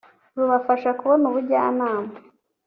rubafasha 0.37 0.89
kubona 0.99 1.23
ubujyanama 1.29 2.13